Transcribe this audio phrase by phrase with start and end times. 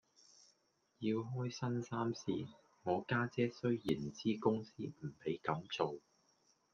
[0.97, 2.47] 要開新衫試，
[2.81, 5.99] 我家姐雖然知公司唔俾咁做，